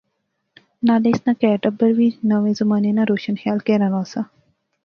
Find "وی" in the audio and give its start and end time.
1.97-2.07